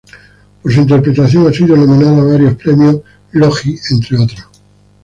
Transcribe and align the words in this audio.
Por 0.63 0.73
su 0.73 0.79
interpretación 0.81 1.45
ha 1.47 1.53
sido 1.53 1.75
nominada 1.75 2.23
a 2.23 2.25
varios 2.33 2.55
premios 2.55 3.01
logie, 3.33 3.77
entre 3.91 4.17
otros. 4.17 4.45